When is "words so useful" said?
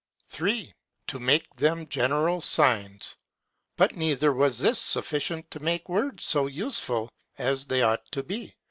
5.89-7.11